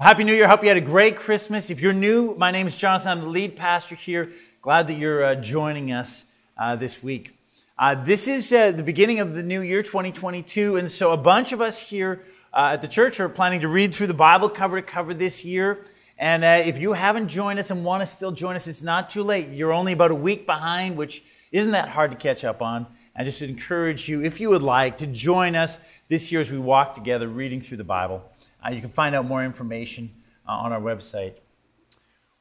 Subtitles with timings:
[0.00, 0.48] Happy New Year.
[0.48, 1.68] Hope you had a great Christmas.
[1.68, 3.08] If you're new, my name is Jonathan.
[3.08, 4.32] I'm the lead pastor here.
[4.62, 6.24] Glad that you're uh, joining us
[6.56, 7.36] uh, this week.
[7.78, 11.52] Uh, this is uh, the beginning of the new year, 2022, and so a bunch
[11.52, 12.24] of us here
[12.54, 15.44] uh, at the church are planning to read through the Bible cover to cover this
[15.44, 15.84] year.
[16.16, 19.10] And uh, if you haven't joined us and want to still join us, it's not
[19.10, 19.50] too late.
[19.50, 21.22] You're only about a week behind, which
[21.52, 22.86] isn't that hard to catch up on.
[23.14, 25.78] I just encourage you, if you would like, to join us
[26.08, 28.24] this year as we walk together reading through the Bible.
[28.62, 30.10] Uh, you can find out more information
[30.46, 31.34] uh, on our website.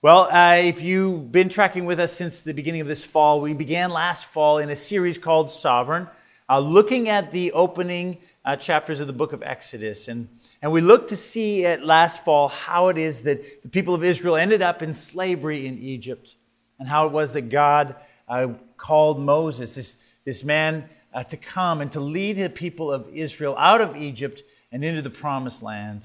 [0.02, 3.54] Well, uh, if you've been tracking with us since the beginning of this fall, we
[3.54, 6.08] began last fall in a series called Sovereign,
[6.50, 10.10] uh, looking at the opening uh, chapters of the book of Exodus.
[10.10, 10.28] And,
[10.62, 14.04] and we looked to see at last fall how it is that the people of
[14.04, 16.36] Israel ended up in slavery in Egypt,
[16.80, 17.96] and how it was that God
[18.28, 20.90] uh, called Moses, this, this man,
[21.30, 25.10] to come and to lead the people of Israel out of Egypt and into the
[25.10, 26.04] promised land.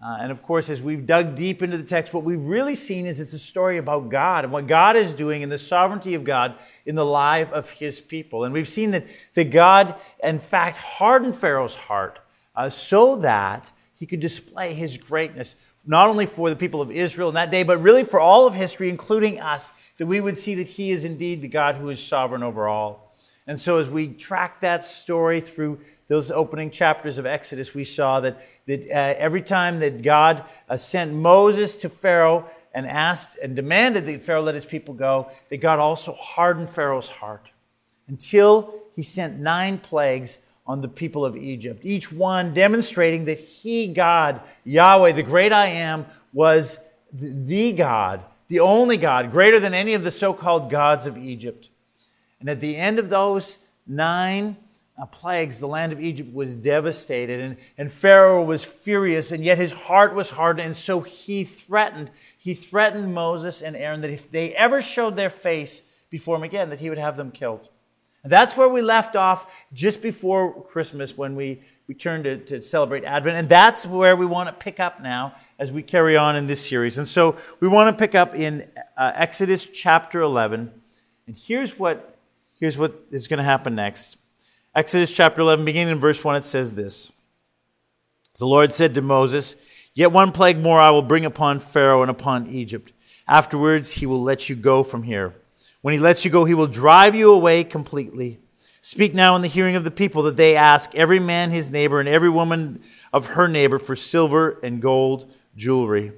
[0.00, 3.04] Uh, and of course, as we've dug deep into the text, what we've really seen
[3.04, 6.22] is it's a story about God and what God is doing and the sovereignty of
[6.22, 6.54] God
[6.86, 8.44] in the life of his people.
[8.44, 12.20] And we've seen that, that God, in fact, hardened Pharaoh's heart
[12.54, 17.28] uh, so that he could display his greatness, not only for the people of Israel
[17.28, 20.54] in that day, but really for all of history, including us, that we would see
[20.54, 23.07] that he is indeed the God who is sovereign over all.
[23.48, 28.20] And so, as we track that story through those opening chapters of Exodus, we saw
[28.20, 33.56] that, that uh, every time that God uh, sent Moses to Pharaoh and asked and
[33.56, 37.48] demanded that Pharaoh let his people go, that God also hardened Pharaoh's heart
[38.06, 43.88] until he sent nine plagues on the people of Egypt, each one demonstrating that he,
[43.88, 46.78] God, Yahweh, the great I am, was
[47.10, 51.70] the God, the only God, greater than any of the so called gods of Egypt.
[52.40, 54.56] And at the end of those nine
[55.00, 59.58] uh, plagues, the land of Egypt was devastated, and, and Pharaoh was furious, and yet
[59.58, 62.10] his heart was hardened, and so he threatened.
[62.36, 66.70] He threatened Moses and Aaron that if they ever showed their face before him again,
[66.70, 67.68] that he would have them killed.
[68.24, 72.60] And that's where we left off just before Christmas when we, we turned to, to
[72.60, 73.36] celebrate Advent.
[73.36, 76.66] And that's where we want to pick up now as we carry on in this
[76.66, 76.98] series.
[76.98, 80.72] And so we want to pick up in uh, Exodus chapter 11.
[81.26, 82.17] And here's what
[82.58, 84.16] Here's what is going to happen next.
[84.74, 87.12] Exodus chapter 11, beginning in verse 1, it says this
[88.38, 89.54] The Lord said to Moses,
[89.94, 92.92] Yet one plague more I will bring upon Pharaoh and upon Egypt.
[93.28, 95.34] Afterwards, he will let you go from here.
[95.82, 98.40] When he lets you go, he will drive you away completely.
[98.82, 102.00] Speak now in the hearing of the people that they ask every man his neighbor
[102.00, 102.80] and every woman
[103.12, 106.12] of her neighbor for silver and gold jewelry.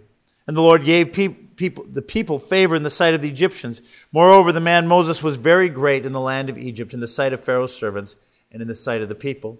[0.46, 3.82] And the Lord gave people people, the people favor in the sight of the Egyptians.
[4.12, 7.34] Moreover, the man Moses was very great in the land of Egypt, in the sight
[7.34, 8.16] of Pharaoh's servants,
[8.50, 9.58] and in the sight of the people.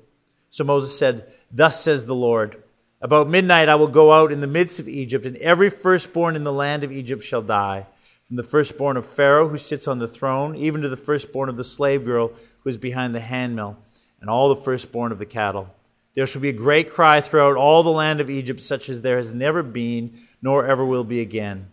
[0.49, 2.63] So Moses said, Thus says the Lord,
[3.03, 6.45] About midnight I will go out in the midst of Egypt, and every firstborn in
[6.45, 7.87] the land of Egypt shall die,
[8.27, 11.59] from the firstborn of Pharaoh who sits on the throne, even to the firstborn of
[11.59, 13.77] the slave girl who is behind the handmill,
[14.23, 15.69] and all the firstborn of the cattle.
[16.15, 19.19] There shall be a great cry throughout all the land of Egypt, such as there
[19.19, 21.67] has never been, nor ever will be again.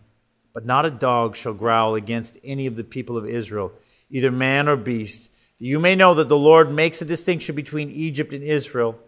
[0.58, 3.70] But not a dog shall growl against any of the people of Israel,
[4.10, 5.30] either man or beast.
[5.56, 8.98] You may know that the Lord makes a distinction between Egypt and Israel.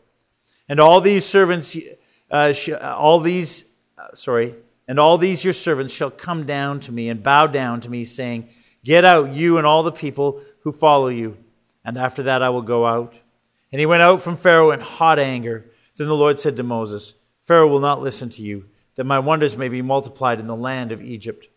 [0.69, 1.77] And all these servants,
[2.31, 3.65] uh, sh- all these,
[3.99, 4.55] uh, sorry,
[4.87, 8.05] and all these your servants shall come down to me and bow down to me,
[8.05, 8.49] saying,
[8.84, 11.37] Get out, you and all the people who follow you.
[11.84, 13.19] And after that I will go out.
[13.72, 15.69] And he went out from Pharaoh in hot anger.
[15.97, 18.66] Then the Lord said to Moses, Pharaoh will not listen to you
[19.00, 21.49] that my wonders may be multiplied in the land of Egypt.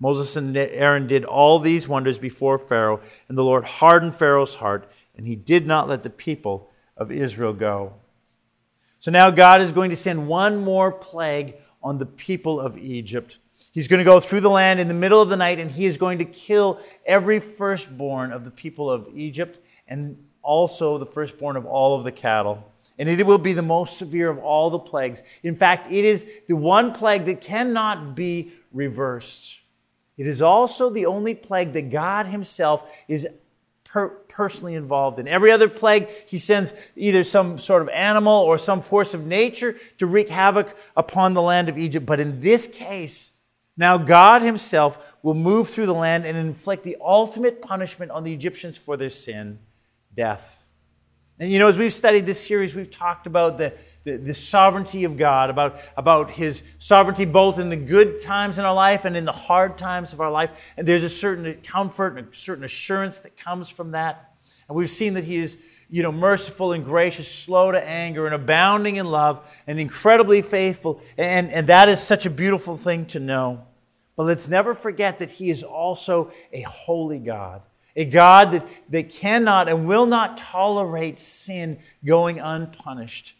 [0.00, 4.90] Moses and Aaron did all these wonders before Pharaoh, and the Lord hardened Pharaoh's heart,
[5.14, 7.92] and he did not let the people of Israel go.
[8.98, 11.54] So now God is going to send one more plague
[11.84, 13.38] on the people of Egypt.
[13.70, 15.86] He's going to go through the land in the middle of the night, and he
[15.86, 21.56] is going to kill every firstborn of the people of Egypt and also the firstborn
[21.56, 24.78] of all of the cattle and it will be the most severe of all the
[24.78, 25.22] plagues.
[25.42, 29.60] In fact, it is the one plague that cannot be reversed.
[30.16, 33.26] It is also the only plague that God Himself is
[33.84, 35.26] per- personally involved in.
[35.26, 39.76] Every other plague, He sends either some sort of animal or some force of nature
[39.98, 42.06] to wreak havoc upon the land of Egypt.
[42.06, 43.30] But in this case,
[43.76, 48.34] now God Himself will move through the land and inflict the ultimate punishment on the
[48.34, 49.58] Egyptians for their sin
[50.14, 50.61] death.
[51.38, 53.72] And you know, as we've studied this series, we've talked about the,
[54.04, 58.64] the, the, sovereignty of God, about, about His sovereignty both in the good times in
[58.64, 60.50] our life and in the hard times of our life.
[60.76, 64.34] And there's a certain comfort and a certain assurance that comes from that.
[64.68, 65.56] And we've seen that He is
[65.92, 71.02] you know, merciful and gracious, slow to anger, and abounding in love, and incredibly faithful.
[71.18, 73.66] And, and that is such a beautiful thing to know.
[74.16, 77.60] But let's never forget that He is also a holy God,
[77.94, 83.34] a God that, that cannot and will not tolerate sin going unpunished,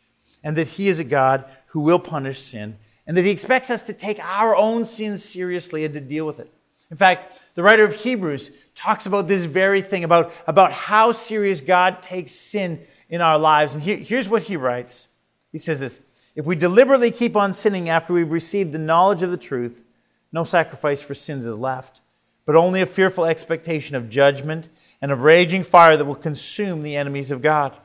[0.45, 2.77] and that He is a God who will punish sin,
[3.07, 6.41] and that He expects us to take our own sins seriously and to deal with
[6.41, 6.53] it.
[6.91, 11.63] In fact, the writer of Hebrews talks about this very thing, about, about how serious
[11.63, 13.75] God takes sin in our lives.
[13.75, 15.09] And here, here's what he writes
[15.53, 16.01] He says this
[16.37, 19.87] If we deliberately keep on sinning after we've received the knowledge of the truth,
[20.33, 22.03] no sacrifice for sins is left,
[22.45, 24.69] but only a fearful expectation of judgment
[25.01, 27.77] and of raging fire that will consume the enemies of God.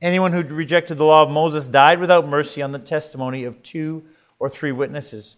[0.00, 4.04] Anyone who rejected the law of Moses died without mercy on the testimony of two
[4.38, 5.36] or three witnesses.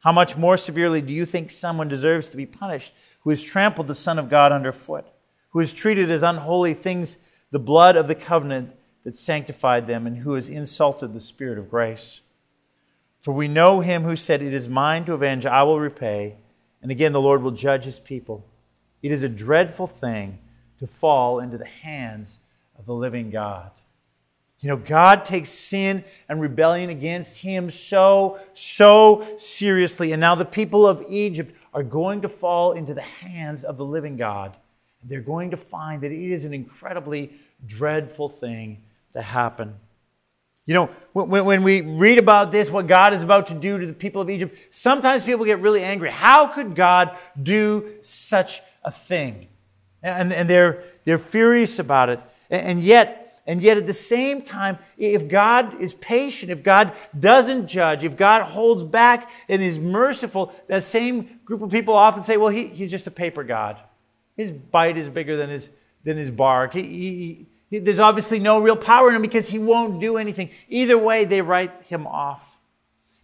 [0.00, 3.86] How much more severely do you think someone deserves to be punished who has trampled
[3.86, 5.06] the Son of God underfoot,
[5.50, 7.16] who has treated as unholy things
[7.50, 8.74] the blood of the covenant
[9.04, 12.20] that sanctified them, and who has insulted the Spirit of grace?
[13.20, 16.36] For we know him who said, It is mine to avenge, I will repay.
[16.82, 18.44] And again, the Lord will judge his people.
[19.02, 20.38] It is a dreadful thing
[20.78, 22.38] to fall into the hands
[22.78, 23.70] of the living God.
[24.60, 30.12] You know, God takes sin and rebellion against him so, so seriously.
[30.12, 33.84] And now the people of Egypt are going to fall into the hands of the
[33.84, 34.56] living God.
[35.02, 37.32] They're going to find that it is an incredibly
[37.66, 38.82] dreadful thing
[39.14, 39.74] to happen.
[40.64, 43.86] You know, when, when we read about this, what God is about to do to
[43.86, 46.10] the people of Egypt, sometimes people get really angry.
[46.10, 49.48] How could God do such a thing?
[50.02, 52.20] And, and they're, they're furious about it.
[52.48, 57.66] And yet, and yet, at the same time, if God is patient, if God doesn't
[57.66, 62.36] judge, if God holds back and is merciful, that same group of people often say,
[62.36, 63.78] well, he, he's just a paper God.
[64.36, 65.68] His bite is bigger than his,
[66.04, 66.72] than his bark.
[66.72, 67.46] He, he,
[67.78, 70.50] there's obviously no real power in him because he won't do anything.
[70.68, 72.58] Either way, they write him off.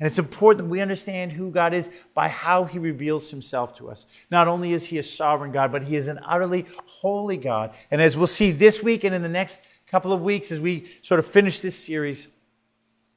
[0.01, 3.91] And it's important that we understand who God is by how he reveals himself to
[3.91, 4.07] us.
[4.31, 7.75] Not only is he a sovereign God, but he is an utterly holy God.
[7.91, 10.87] And as we'll see this week and in the next couple of weeks as we
[11.03, 12.29] sort of finish this series,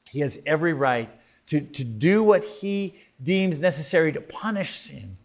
[0.10, 1.10] he has every right
[1.48, 5.18] to, to do what he deems necessary to punish sin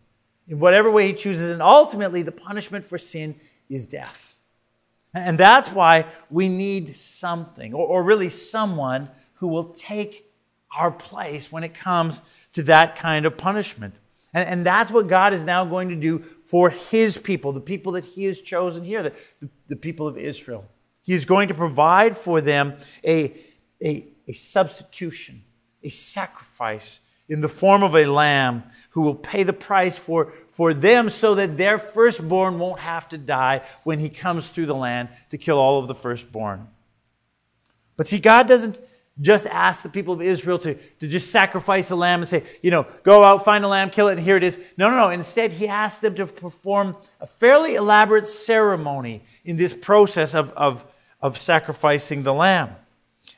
[0.46, 1.50] in whatever way he chooses.
[1.50, 3.34] And ultimately, the punishment for sin
[3.68, 4.35] is death.
[5.14, 10.30] And that's why we need something, or, or really someone, who will take
[10.76, 12.22] our place when it comes
[12.52, 13.94] to that kind of punishment.
[14.34, 17.92] And, and, that's what God is now going to do for his people, the people
[17.92, 20.66] that he has chosen here, the, the, the people of Israel.
[21.02, 22.74] He is going to provide for them
[23.04, 23.32] a,
[23.82, 25.42] a, a substitution,
[25.82, 30.72] a sacrifice in the form of a lamb who will pay the price for, for
[30.72, 35.08] them so that their firstborn won't have to die when he comes through the land
[35.30, 36.68] to kill all of the firstborn.
[37.96, 38.78] But see, God doesn't
[39.20, 42.70] just ask the people of Israel to, to just sacrifice a lamb and say, you
[42.70, 44.60] know, go out, find a lamb, kill it, and here it is.
[44.76, 45.08] No, no, no.
[45.10, 50.84] Instead, he asks them to perform a fairly elaborate ceremony in this process of, of
[51.20, 52.76] of sacrificing the lamb.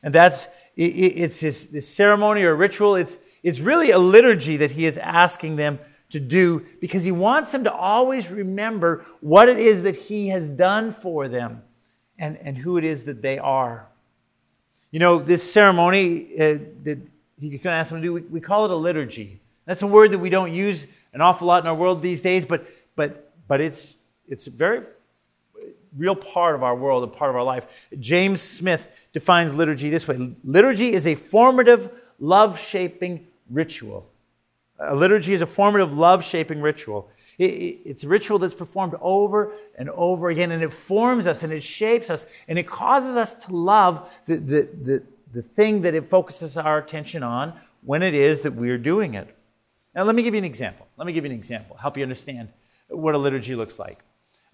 [0.02, 2.96] And that's, it's this, this ceremony or ritual.
[2.96, 5.79] It's, it's really a liturgy that he is asking them
[6.11, 10.49] to do because he wants them to always remember what it is that he has
[10.49, 11.62] done for them
[12.19, 13.87] and, and who it is that they are.
[14.90, 18.64] You know, this ceremony uh, that going to ask them to do, we, we call
[18.64, 19.40] it a liturgy.
[19.67, 22.45] That's a word that we don't use an awful lot in our world these days,
[22.45, 22.66] but,
[22.97, 23.95] but, but it's,
[24.26, 24.83] it's a very
[25.97, 27.88] real part of our world, a part of our life.
[27.99, 34.09] James Smith defines liturgy this way Liturgy is a formative, love shaping ritual.
[34.81, 37.11] A liturgy is a formative, love shaping ritual.
[37.38, 41.62] it's a ritual that's performed over and over again, and it forms us and it
[41.62, 46.05] shapes us, and it causes us to love the, the, the, the thing that it
[46.05, 49.35] focuses our attention on when it is that we're doing it.
[49.95, 50.87] Now, let me give you an example.
[50.97, 52.49] Let me give you an example, help you understand
[52.88, 53.99] what a liturgy looks like.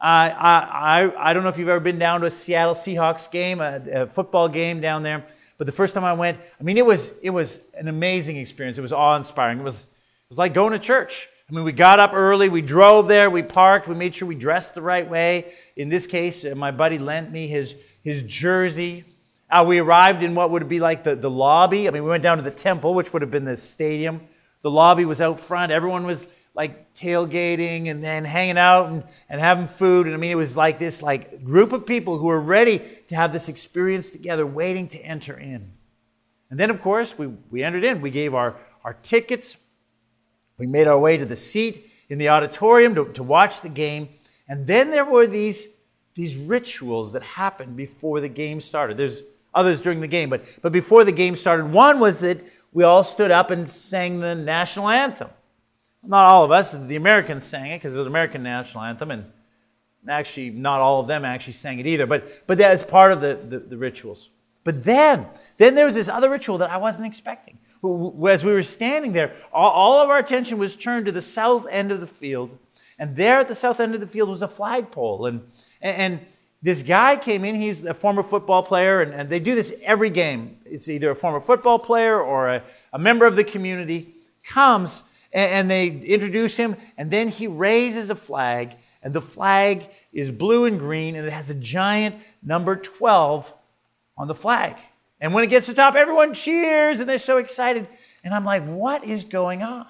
[0.01, 3.61] I, I, I don't know if you've ever been down to a Seattle Seahawks game,
[3.61, 5.25] a, a, football game down there,
[5.59, 8.79] but the first time I went, I mean, it was, it was an amazing experience.
[8.79, 9.61] It was awe inspiring.
[9.61, 11.29] It was, it was like going to church.
[11.49, 14.35] I mean, we got up early, we drove there, we parked, we made sure we
[14.35, 15.53] dressed the right way.
[15.77, 19.05] In this case, uh, my buddy lent me his, his jersey.
[19.51, 21.87] Uh, we arrived in what would be like the, the lobby.
[21.87, 24.23] I mean, we went down to the temple, which would have been the stadium.
[24.63, 25.71] The lobby was out front.
[25.71, 30.07] Everyone was like tailgating and then hanging out and, and having food.
[30.07, 33.17] And I mean, it was like this like group of people who were ready to
[33.17, 35.73] have this experience together, waiting to enter in.
[36.51, 38.01] And then, of course, we, we entered in.
[38.01, 39.57] We gave our, our tickets.
[40.59, 44.09] We made our way to the seat in the auditorium to, to watch the game.
[44.49, 45.67] And then there were these
[46.15, 48.97] these rituals that happened before the game started.
[48.97, 49.21] There's
[49.53, 52.41] others during the game, but, but before the game started, one was that
[52.73, 55.29] we all stood up and sang the national anthem.
[56.07, 59.11] Not all of us, the Americans sang it because it was the American national anthem,
[59.11, 59.25] and
[60.09, 63.21] actually, not all of them actually sang it either, but, but that is part of
[63.21, 64.31] the, the, the rituals.
[64.65, 65.27] But then,
[65.59, 67.59] then there was this other ritual that I wasn't expecting.
[68.29, 71.93] As we were standing there, all, of our attention was turned to the south end
[71.93, 72.59] of the field,
[72.99, 75.43] and there at the south end of the field was a flagpole, and,
[75.81, 76.21] and,
[76.63, 80.09] this guy came in, he's a former football player, and, and, they do this every
[80.09, 80.57] game.
[80.65, 85.03] It's either a former football player or a, a member of the community comes
[85.35, 90.65] and, they introduce him, and then he raises a flag, and the flag is blue
[90.65, 93.53] and green, and it has a giant number 12
[94.17, 94.77] on the flag.
[95.21, 97.89] And when it gets to the top, everyone cheers, and they're so excited.
[98.23, 99.87] And I'm like, what is going on?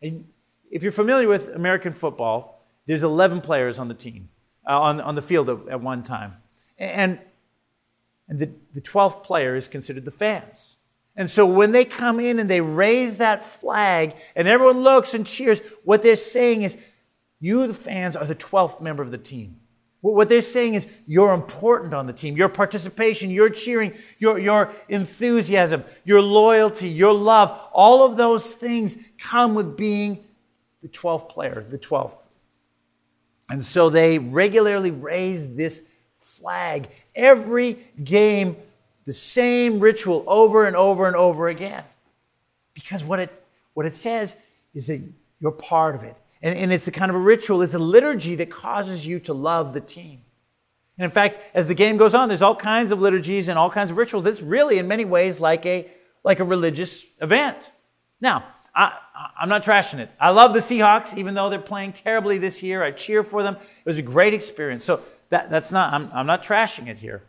[0.00, 0.28] And
[0.70, 4.28] if you're familiar with American football, there's 11 players on the team
[4.66, 6.34] uh, on, on the field at, at one time.
[6.78, 7.20] And,
[8.28, 10.71] and the, the 12th player is considered the fans.
[11.14, 15.26] And so when they come in and they raise that flag and everyone looks and
[15.26, 16.76] cheers, what they're saying is,
[17.38, 19.56] you, the fans, are the 12th member of the team.
[20.00, 22.36] What they're saying is, you're important on the team.
[22.36, 28.96] Your participation, your cheering, your, your enthusiasm, your loyalty, your love, all of those things
[29.18, 30.24] come with being
[30.80, 32.16] the 12th player, the 12th.
[33.48, 35.82] And so they regularly raise this
[36.16, 36.88] flag.
[37.14, 38.56] Every game,
[39.04, 41.84] the same ritual over and over and over again.
[42.74, 43.44] Because what it,
[43.74, 44.36] what it says
[44.74, 45.02] is that
[45.40, 46.16] you're part of it.
[46.40, 49.32] And, and it's a kind of a ritual, it's a liturgy that causes you to
[49.32, 50.22] love the team.
[50.98, 53.70] And in fact, as the game goes on, there's all kinds of liturgies and all
[53.70, 54.26] kinds of rituals.
[54.26, 55.88] It's really, in many ways, like a,
[56.22, 57.70] like a religious event.
[58.20, 58.44] Now,
[58.74, 58.92] I,
[59.38, 60.10] I'm not trashing it.
[60.20, 62.82] I love the Seahawks, even though they're playing terribly this year.
[62.82, 63.56] I cheer for them.
[63.56, 64.84] It was a great experience.
[64.84, 67.22] So that, that's not, I'm, I'm not trashing it here.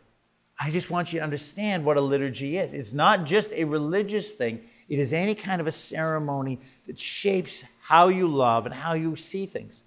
[0.58, 2.74] I just want you to understand what a liturgy is.
[2.74, 7.64] It's not just a religious thing, it is any kind of a ceremony that shapes
[7.80, 9.82] how you love and how you see things.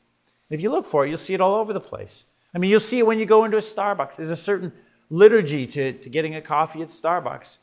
[0.50, 2.26] If you look for it, you'll see it all over the place.
[2.54, 4.16] I mean, you'll see it when you go into a Starbucks.
[4.16, 4.72] There's a certain
[5.10, 7.58] liturgy to, to getting a coffee at Starbucks.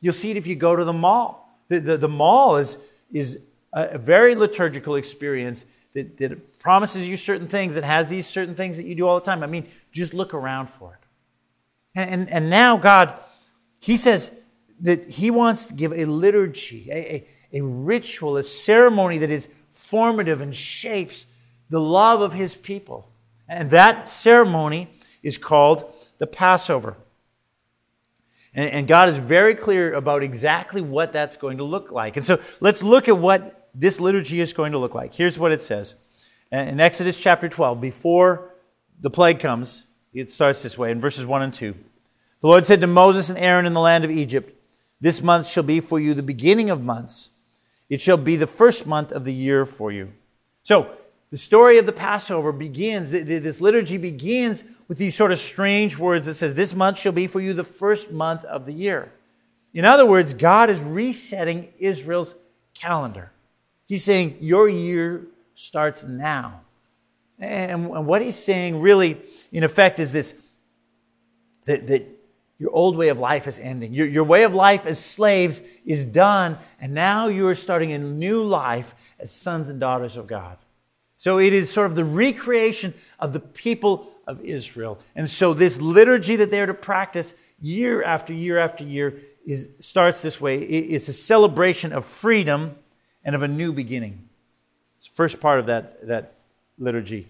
[0.00, 1.58] You'll see it if you go to the mall.
[1.68, 2.78] The, the, the mall is,
[3.12, 3.40] is
[3.72, 8.76] a very liturgical experience that, that promises you certain things and has these certain things
[8.76, 9.42] that you do all the time.
[9.42, 10.99] I mean, just look around for it.
[12.00, 13.14] And, and, and now God,
[13.80, 14.30] He says
[14.80, 17.26] that He wants to give a liturgy, a, a,
[17.58, 21.26] a ritual, a ceremony that is formative and shapes
[21.68, 23.08] the love of His people.
[23.48, 24.88] And that ceremony
[25.22, 26.96] is called the Passover.
[28.54, 32.16] And, and God is very clear about exactly what that's going to look like.
[32.16, 35.14] And so let's look at what this liturgy is going to look like.
[35.14, 35.94] Here's what it says.
[36.50, 38.50] In Exodus chapter 12, before
[38.98, 41.74] the plague comes, it starts this way in verses 1 and 2.
[42.40, 44.54] The Lord said to Moses and Aaron in the land of Egypt,
[45.00, 47.30] This month shall be for you the beginning of months.
[47.88, 50.12] It shall be the first month of the year for you.
[50.62, 50.96] So,
[51.30, 56.26] the story of the Passover begins, this liturgy begins with these sort of strange words
[56.26, 59.12] that says, This month shall be for you the first month of the year.
[59.72, 62.34] In other words, God is resetting Israel's
[62.74, 63.30] calendar.
[63.86, 66.62] He's saying, Your year starts now.
[67.38, 69.18] And what he's saying, really,
[69.52, 70.34] in effect, is this
[71.66, 72.19] that, that
[72.60, 73.94] your old way of life is ending.
[73.94, 77.98] Your, your way of life as slaves is done, and now you are starting a
[77.98, 80.58] new life as sons and daughters of God.
[81.16, 84.98] So it is sort of the recreation of the people of Israel.
[85.16, 90.20] And so this liturgy that they're to practice year after year after year is, starts
[90.20, 90.58] this way.
[90.58, 92.76] It's a celebration of freedom
[93.24, 94.28] and of a new beginning.
[94.96, 96.34] It's the first part of that, that
[96.78, 97.26] liturgy.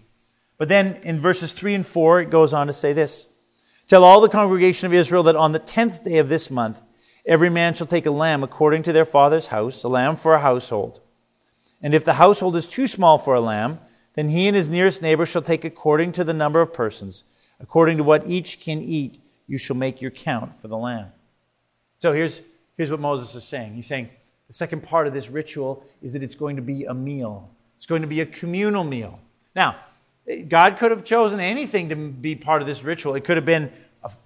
[0.58, 3.28] But then in verses 3 and 4, it goes on to say this
[3.90, 6.80] Tell all the congregation of Israel that on the tenth day of this month,
[7.26, 10.40] every man shall take a lamb according to their father's house, a lamb for a
[10.40, 11.00] household.
[11.82, 13.80] And if the household is too small for a lamb,
[14.14, 17.24] then he and his nearest neighbor shall take according to the number of persons.
[17.58, 19.18] According to what each can eat,
[19.48, 21.08] you shall make your count for the lamb.
[21.98, 22.42] So here's,
[22.76, 23.74] here's what Moses is saying.
[23.74, 24.08] He's saying
[24.46, 27.86] the second part of this ritual is that it's going to be a meal, it's
[27.86, 29.18] going to be a communal meal.
[29.56, 29.80] Now,
[30.48, 33.14] God could have chosen anything to be part of this ritual.
[33.14, 33.72] It could have been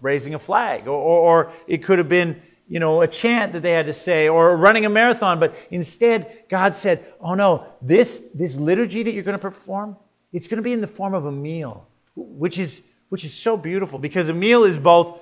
[0.00, 3.61] raising a flag, or, or, or it could have been you know, a chant that
[3.61, 5.38] they had to say or running a marathon.
[5.38, 9.96] But instead, God said, oh no, this, this liturgy that you're going to perform,
[10.32, 13.56] it's going to be in the form of a meal, which is, which is so
[13.56, 15.20] beautiful because a meal is both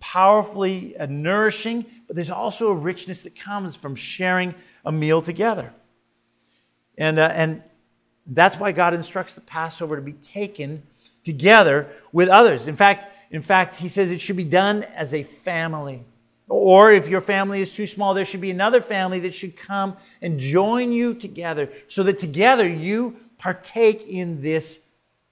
[0.00, 4.54] powerfully uh, nourishing, but there's also a richness that comes from sharing
[4.84, 5.72] a meal together.
[6.98, 7.62] And, uh, and
[8.30, 10.82] that's why God instructs the Passover to be taken
[11.24, 12.66] together with others.
[12.66, 16.04] In fact, in fact, he says it should be done as a family.
[16.48, 19.96] Or if your family is too small, there should be another family that should come
[20.20, 24.80] and join you together so that together you partake in this,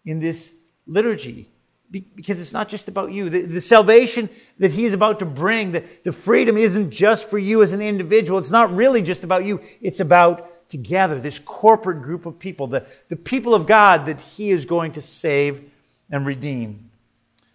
[0.04, 0.52] in this
[0.86, 1.48] liturgy.
[1.90, 3.30] Because it's not just about you.
[3.30, 4.28] The, the salvation
[4.58, 7.80] that he is about to bring, the, the freedom isn't just for you as an
[7.80, 8.38] individual.
[8.38, 9.60] It's not really just about you.
[9.80, 14.50] It's about together, this corporate group of people, the, the people of God that he
[14.50, 15.70] is going to save
[16.10, 16.90] and redeem.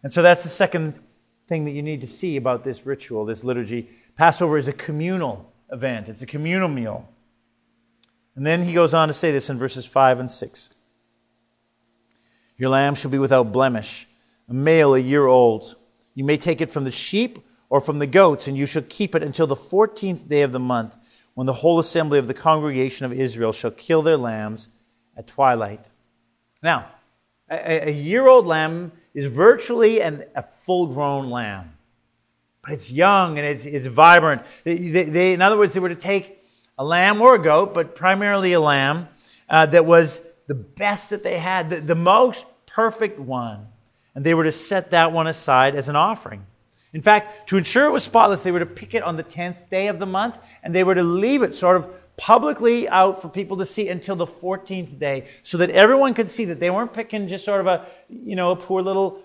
[0.02, 1.00] And so that's the second
[1.46, 3.90] thing that you need to see about this ritual, this liturgy.
[4.16, 7.10] Passover is a communal event, it's a communal meal.
[8.36, 10.70] And then he goes on to say this in verses 5 and 6
[12.58, 14.08] Your lamb shall be without blemish,
[14.50, 15.76] a male a year old.
[16.16, 17.40] You may take it from the sheep
[17.70, 20.60] or from the goats, and you shall keep it until the 14th day of the
[20.60, 20.96] month,
[21.34, 24.70] when the whole assembly of the congregation of Israel shall kill their lambs
[25.18, 25.86] at twilight.
[26.62, 26.88] Now,
[27.50, 31.74] a, a year old lamb is virtually an, a full grown lamb.
[32.62, 34.44] But it's young and it's, it's vibrant.
[34.64, 36.42] They, they, they, in other words, they were to take
[36.78, 39.08] a lamb or a goat, but primarily a lamb
[39.50, 43.68] uh, that was the best that they had, the, the most perfect one.
[44.16, 46.46] And they were to set that one aside as an offering.
[46.94, 49.70] In fact, to ensure it was spotless, they were to pick it on the 10th
[49.70, 53.30] day of the month and they were to leave it sort of publicly out for
[53.30, 56.94] people to see until the 14th day so that everyone could see that they weren't
[56.94, 59.20] picking just sort of a, you know, a poor little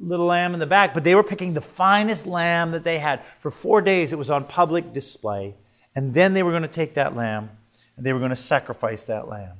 [0.00, 3.24] little lamb in the back, but they were picking the finest lamb that they had.
[3.40, 5.56] For 4 days it was on public display.
[5.94, 7.50] And then they were going to take that lamb
[7.96, 9.56] and they were going to sacrifice that lamb.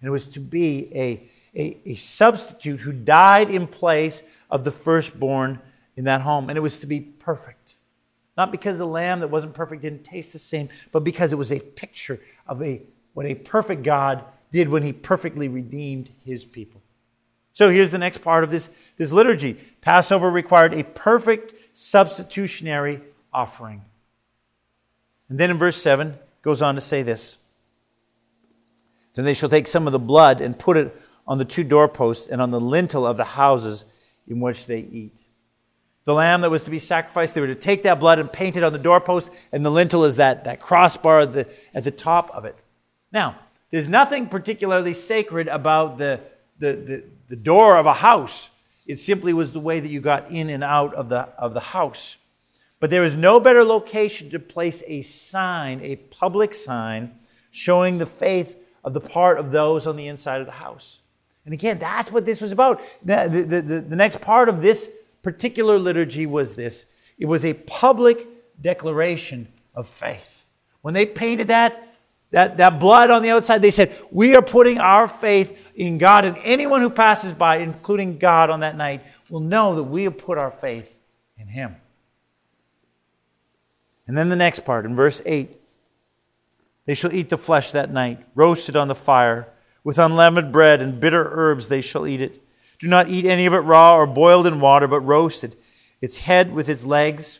[0.00, 4.72] And it was to be a, a, a substitute who died in place of the
[4.72, 5.60] firstborn
[5.96, 6.48] in that home.
[6.48, 7.76] And it was to be perfect.
[8.36, 11.52] Not because the lamb that wasn't perfect didn't taste the same, but because it was
[11.52, 12.82] a picture of a,
[13.12, 16.82] what a perfect God did when he perfectly redeemed his people.
[17.52, 23.82] So here's the next part of this, this liturgy Passover required a perfect substitutionary offering.
[25.28, 27.36] And then in verse 7 goes on to say this
[29.14, 32.26] Then they shall take some of the blood and put it on the two doorposts
[32.26, 33.84] and on the lintel of the houses
[34.26, 35.21] in which they eat
[36.04, 37.34] the lamb that was to be sacrificed.
[37.34, 40.04] They were to take that blood and paint it on the doorpost, and the lintel
[40.04, 42.56] is that, that crossbar at the, at the top of it.
[43.12, 43.38] Now,
[43.70, 46.20] there's nothing particularly sacred about the,
[46.58, 48.50] the, the, the door of a house.
[48.86, 51.60] It simply was the way that you got in and out of the, of the
[51.60, 52.16] house.
[52.80, 57.12] But there is no better location to place a sign, a public sign,
[57.52, 60.98] showing the faith of the part of those on the inside of the house.
[61.44, 62.82] And again, that's what this was about.
[63.04, 64.90] The, the, the, the next part of this
[65.22, 66.86] particular liturgy was this
[67.18, 68.26] it was a public
[68.60, 70.44] declaration of faith.
[70.80, 71.96] When they painted that,
[72.30, 76.24] that, that blood on the outside, they said, We are putting our faith in God,
[76.24, 80.18] and anyone who passes by, including God on that night, will know that we have
[80.18, 80.98] put our faith
[81.38, 81.76] in Him.
[84.06, 85.58] And then the next part, in verse 8
[86.84, 89.48] they shall eat the flesh that night, roasted on the fire.
[89.84, 92.42] With unleavened bread and bitter herbs they shall eat it.
[92.82, 95.54] Do not eat any of it raw or boiled in water, but roasted,
[96.00, 97.38] its head with its legs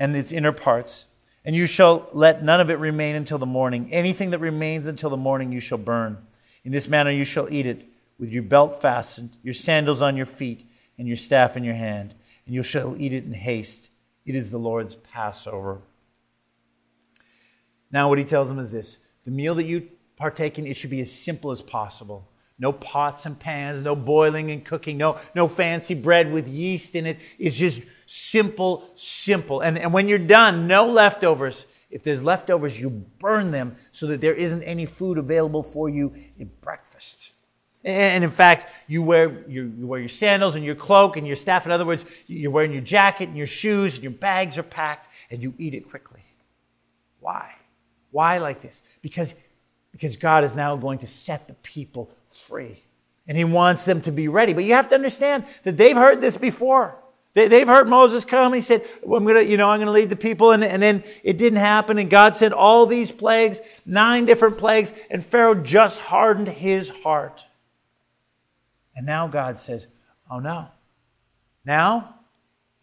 [0.00, 1.04] and its inner parts.
[1.44, 3.92] And you shall let none of it remain until the morning.
[3.92, 6.16] Anything that remains until the morning you shall burn.
[6.64, 7.84] In this manner you shall eat it,
[8.18, 12.14] with your belt fastened, your sandals on your feet, and your staff in your hand.
[12.46, 13.90] And you shall eat it in haste.
[14.24, 15.82] It is the Lord's Passover.
[17.90, 20.88] Now, what he tells them is this the meal that you partake in, it should
[20.88, 22.26] be as simple as possible.
[22.58, 27.06] No pots and pans, no boiling and cooking, no, no fancy bread with yeast in
[27.06, 27.18] it.
[27.38, 29.60] It's just simple, simple.
[29.60, 31.66] And, and when you're done, no leftovers.
[31.90, 36.14] If there's leftovers, you burn them so that there isn't any food available for you
[36.40, 37.32] at breakfast.
[37.84, 41.66] And in fact, you wear, you wear your sandals and your cloak and your staff.
[41.66, 45.08] In other words, you're wearing your jacket and your shoes and your bags are packed
[45.30, 46.22] and you eat it quickly.
[47.18, 47.50] Why?
[48.12, 48.82] Why like this?
[49.00, 49.34] Because
[49.92, 52.82] because God is now going to set the people free.
[53.28, 54.52] And he wants them to be ready.
[54.52, 56.96] But you have to understand that they've heard this before.
[57.34, 58.52] They, have heard Moses come.
[58.52, 60.50] He said, well, I'm going to, you know, I'm going to lead the people.
[60.50, 61.96] And, and then it didn't happen.
[61.98, 64.92] And God sent all these plagues, nine different plagues.
[65.10, 67.46] And Pharaoh just hardened his heart.
[68.94, 69.86] And now God says,
[70.30, 70.66] oh no.
[71.64, 72.16] Now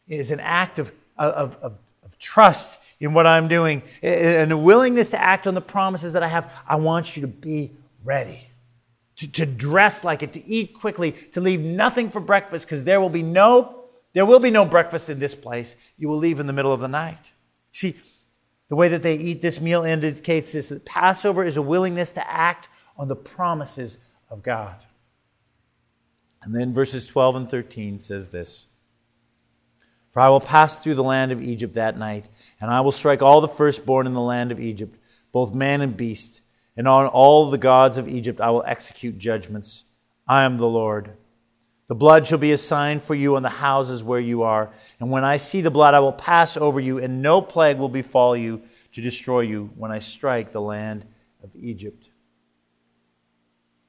[0.07, 5.11] is an act of, of, of, of trust in what I'm doing and a willingness
[5.11, 7.71] to act on the promises that I have, I want you to be
[8.03, 8.41] ready.
[9.17, 13.01] To, to dress like it, to eat quickly, to leave nothing for breakfast, because there
[13.01, 13.75] will be no
[14.13, 15.75] there will be no breakfast in this place.
[15.97, 17.31] You will leave in the middle of the night.
[17.71, 17.95] See,
[18.67, 22.31] the way that they eat this meal indicates this that Passover is a willingness to
[22.31, 23.97] act on the promises
[24.29, 24.83] of God.
[26.41, 28.67] And then verses 12 and 13 says this
[30.09, 32.27] For I will pass through the land of Egypt that night,
[32.59, 34.97] and I will strike all the firstborn in the land of Egypt,
[35.31, 36.41] both man and beast,
[36.75, 39.83] and on all the gods of Egypt I will execute judgments.
[40.27, 41.11] I am the Lord.
[41.87, 44.69] The blood shall be a sign for you on the houses where you are.
[44.99, 47.89] And when I see the blood, I will pass over you, and no plague will
[47.89, 48.61] befall you
[48.93, 51.05] to destroy you when I strike the land
[51.43, 52.09] of Egypt.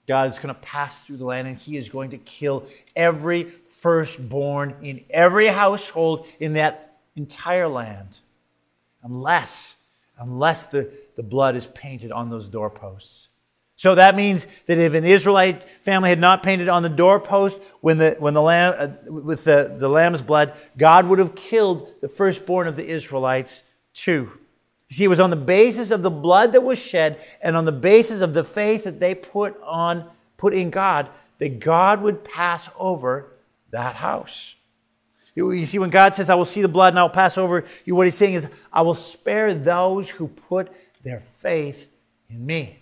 [0.06, 2.64] God is going to pass through the land, and He is going to kill
[2.96, 8.20] every firstborn in every household in that entire land,
[9.02, 9.74] unless,
[10.18, 13.28] unless the, the blood is painted on those doorposts.
[13.76, 17.96] So that means that if an Israelite family had not painted on the doorpost when
[17.96, 22.08] the, when the lamb, uh, with the, the lamb's blood, God would have killed the
[22.08, 23.62] firstborn of the Israelites
[23.94, 24.30] too.
[24.90, 27.64] You see, it was on the basis of the blood that was shed and on
[27.64, 32.22] the basis of the faith that they put on, put in God, that God would
[32.22, 33.29] pass over
[33.70, 34.56] that house.
[35.34, 37.64] You see, when God says, I will see the blood and I will pass over
[37.84, 40.70] you, what he's saying is, I will spare those who put
[41.02, 41.88] their faith
[42.28, 42.78] in me.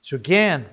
[0.00, 0.66] So again,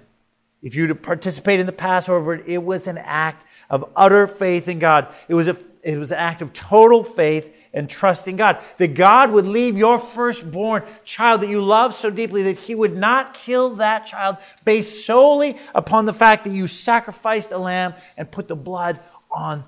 [0.62, 4.80] if you to participate in the Passover, it was an act of utter faith in
[4.80, 5.14] God.
[5.28, 8.62] It was, a, it was an act of total faith and trust in God.
[8.78, 12.96] That God would leave your firstborn child that you love so deeply that he would
[12.96, 18.30] not kill that child based solely upon the fact that you sacrificed a lamb and
[18.30, 19.00] put the blood
[19.32, 19.64] on,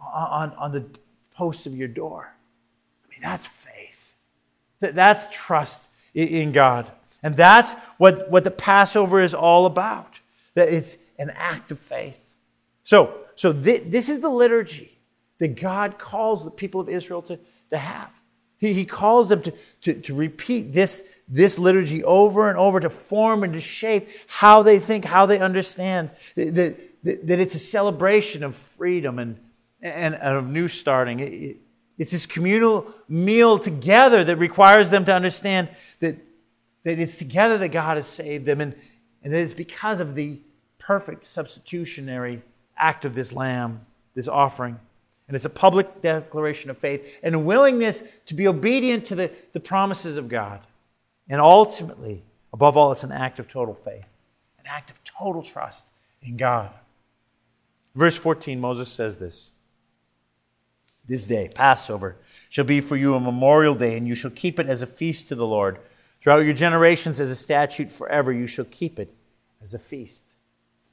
[0.00, 0.84] on, on the
[1.34, 2.34] posts of your door.
[3.04, 4.14] I mean, that's faith.
[4.80, 6.90] That's trust in God.
[7.22, 10.20] And that's what, what the Passover is all about.
[10.54, 12.18] That it's an act of faith.
[12.82, 14.99] So, so th- this is the liturgy
[15.40, 17.38] that God calls the people of Israel to,
[17.70, 18.12] to have.
[18.58, 22.88] He, he calls them to, to, to repeat this, this liturgy over and over to
[22.88, 26.10] form and to shape how they think, how they understand.
[26.36, 26.54] That,
[27.02, 29.40] that, that it's a celebration of freedom and,
[29.82, 31.18] and, and of new starting.
[31.18, 31.56] It,
[31.98, 36.16] it's this communal meal together that requires them to understand that
[36.84, 38.74] that it's together that God has saved them, and,
[39.22, 40.40] and that it's because of the
[40.78, 42.42] perfect substitutionary
[42.76, 44.78] act of this lamb, this offering.
[45.30, 49.30] And it's a public declaration of faith and a willingness to be obedient to the,
[49.52, 50.58] the promises of God.
[51.28, 54.08] And ultimately, above all, it's an act of total faith,
[54.58, 55.84] an act of total trust
[56.20, 56.72] in God.
[57.94, 59.52] Verse 14, Moses says this
[61.06, 62.16] This day, Passover,
[62.48, 65.28] shall be for you a memorial day, and you shall keep it as a feast
[65.28, 65.78] to the Lord.
[66.20, 69.14] Throughout your generations, as a statute forever, you shall keep it
[69.62, 70.29] as a feast.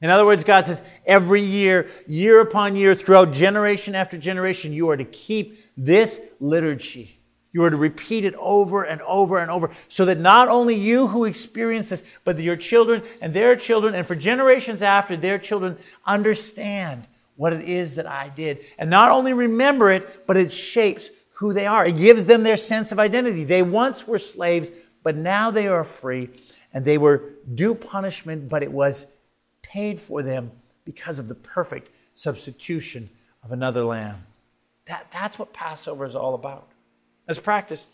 [0.02, 4.90] In other words, God says, every year, year upon year, throughout generation after generation, you
[4.90, 7.20] are to keep this liturgy.
[7.52, 11.08] You are to repeat it over and over and over so that not only you
[11.08, 15.78] who experience this, but your children and their children, and for generations after, their children
[16.06, 18.66] understand what it is that I did.
[18.78, 21.86] And not only remember it, but it shapes who they are.
[21.86, 23.44] It gives them their sense of identity.
[23.44, 24.70] They once were slaves,
[25.02, 26.30] but now they are free
[26.74, 29.08] and they were due punishment, but it was
[29.78, 30.52] paid for them
[30.86, 33.08] because of the perfect substitution
[33.44, 34.26] of another lamb.
[34.86, 36.72] That, that's what Passover is all about.
[37.28, 37.88] It's practiced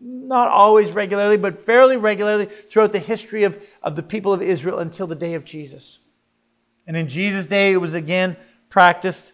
[0.00, 4.78] not always regularly, but fairly regularly throughout the history of, of the people of Israel
[4.78, 5.98] until the day of Jesus.
[6.86, 8.38] And in Jesus' day, it was again
[8.70, 9.32] practiced.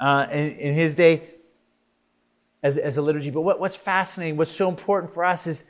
[0.00, 1.24] Uh, in, in his day,
[2.62, 3.28] as, as a liturgy.
[3.28, 5.62] But what, what's fascinating, what's so important for us is,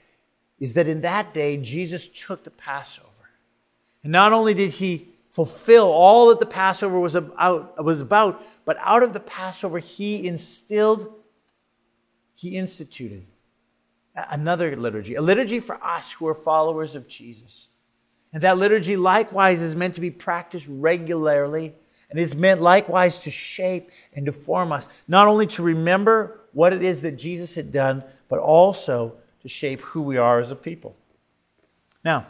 [0.60, 3.09] is that in that day, Jesus took the Passover.
[4.02, 8.76] And not only did he fulfill all that the Passover was about, was about, but
[8.80, 11.12] out of the Passover, he instilled,
[12.34, 13.26] he instituted
[14.14, 17.68] another liturgy, a liturgy for us who are followers of Jesus.
[18.32, 21.74] And that liturgy likewise is meant to be practiced regularly
[22.10, 26.72] and is meant likewise to shape and to form us, not only to remember what
[26.72, 30.56] it is that Jesus had done, but also to shape who we are as a
[30.56, 30.96] people.
[32.04, 32.26] Now,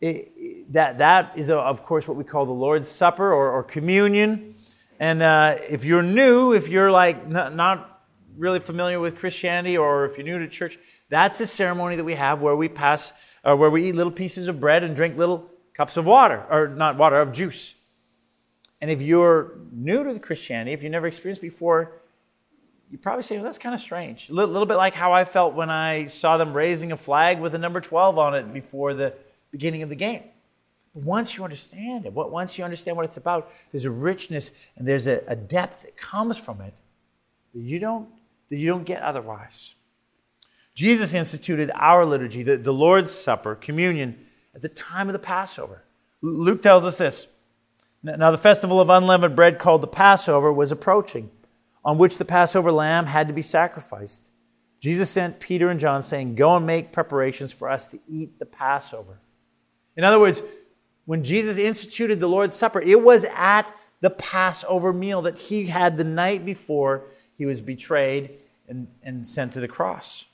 [0.00, 3.62] it, that, that is, uh, of course, what we call the Lord's Supper or, or
[3.62, 4.54] communion.
[4.98, 8.04] And uh, if you're new, if you're like not, not
[8.36, 10.78] really familiar with Christianity, or if you're new to church,
[11.08, 13.12] that's the ceremony that we have where we pass,
[13.44, 16.68] or where we eat little pieces of bread and drink little cups of water, or
[16.68, 17.74] not water, of juice.
[18.80, 22.02] And if you're new to the Christianity, if you've never experienced before,
[22.90, 24.28] you probably say, well, that's kind of strange.
[24.28, 27.40] A little, little, bit like how I felt when I saw them raising a flag
[27.40, 29.14] with a number 12 on it before the
[29.50, 30.22] beginning of the game.
[30.94, 34.88] But once you understand it, once you understand what it's about, there's a richness and
[34.88, 36.74] there's a, a depth that comes from it
[37.54, 38.08] that you don't,
[38.48, 39.74] that you don't get otherwise.
[40.74, 44.18] Jesus instituted our liturgy, the, the Lord's Supper, communion,
[44.54, 45.82] at the time of the Passover.
[46.20, 47.26] Luke tells us this
[48.02, 51.30] Now, the festival of unleavened bread called the Passover was approaching,
[51.84, 54.30] on which the Passover lamb had to be sacrificed.
[54.80, 58.46] Jesus sent Peter and John, saying, Go and make preparations for us to eat the
[58.46, 59.18] Passover.
[59.96, 60.42] In other words,
[61.04, 65.96] when Jesus instituted the Lord's Supper, it was at the Passover meal that he had
[65.96, 67.04] the night before
[67.38, 68.30] he was betrayed
[68.68, 70.26] and, and sent to the cross.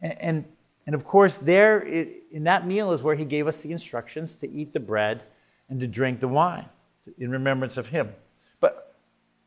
[0.00, 0.44] And, and,
[0.86, 4.50] and of course, there in that meal is where he gave us the instructions to
[4.50, 5.22] eat the bread
[5.68, 6.66] and to drink the wine
[7.18, 8.10] in remembrance of him.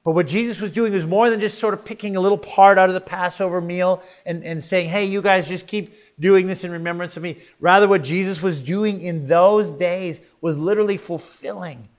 [0.08, 2.78] But, what Jesus was doing was more than just sort of picking a little part
[2.78, 6.64] out of the Passover meal and, and saying, hey, you guys just keep doing this
[6.64, 7.40] in remembrance of me.
[7.60, 11.90] Rather, what Jesus was doing in those days was literally fulfilling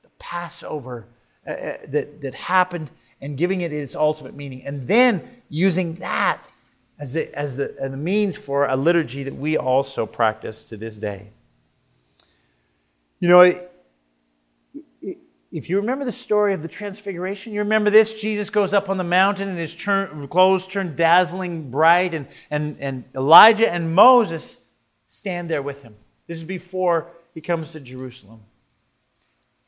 [0.00, 1.08] the Passover
[1.46, 4.64] uh, uh that, that happened and giving it its ultimate meaning.
[4.64, 6.42] And then using that
[6.98, 10.78] as, the, as, the, as the means for a liturgy that we also practice to
[10.78, 11.28] this day.
[13.20, 13.68] You know,
[15.52, 18.96] if you remember the story of the transfiguration, you remember this Jesus goes up on
[18.96, 24.56] the mountain and his turn, clothes turn dazzling bright, and, and, and Elijah and Moses
[25.06, 25.94] stand there with him.
[26.26, 28.40] This is before he comes to Jerusalem.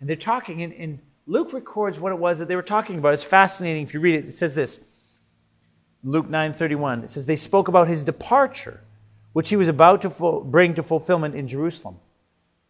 [0.01, 3.13] And they're talking, and, and Luke records what it was that they were talking about.
[3.13, 4.25] It's fascinating if you read it.
[4.27, 4.81] It says this
[6.03, 7.05] Luke 9:31.
[7.05, 8.81] It says they spoke about his departure,
[9.35, 11.97] which he was about to bring to fulfillment in Jerusalem.